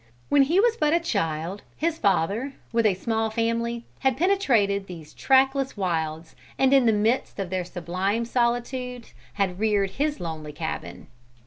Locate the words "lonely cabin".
10.19-11.05